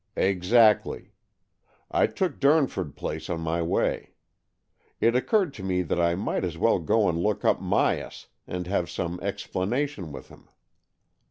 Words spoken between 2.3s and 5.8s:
Durnford Place on my way. It occurred to